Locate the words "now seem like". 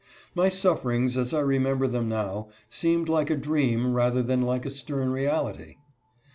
2.09-3.29